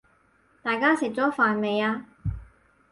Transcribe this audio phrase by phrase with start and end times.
[0.63, 2.07] 大家食咗飯未呀？